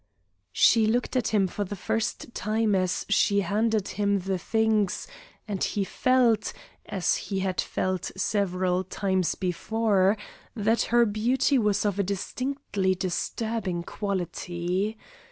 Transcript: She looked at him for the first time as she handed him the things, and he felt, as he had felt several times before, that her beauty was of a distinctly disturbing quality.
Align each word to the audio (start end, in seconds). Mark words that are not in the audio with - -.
She 0.51 0.87
looked 0.87 1.15
at 1.15 1.27
him 1.27 1.45
for 1.45 1.63
the 1.63 1.75
first 1.75 2.33
time 2.33 2.73
as 2.73 3.05
she 3.07 3.41
handed 3.41 3.87
him 3.89 4.17
the 4.17 4.39
things, 4.39 5.07
and 5.47 5.63
he 5.63 5.83
felt, 5.83 6.53
as 6.87 7.15
he 7.17 7.41
had 7.41 7.61
felt 7.61 8.05
several 8.17 8.83
times 8.83 9.35
before, 9.35 10.17
that 10.55 10.81
her 10.89 11.05
beauty 11.05 11.59
was 11.59 11.85
of 11.85 11.99
a 11.99 12.03
distinctly 12.03 12.95
disturbing 12.95 13.83
quality. 13.83 14.97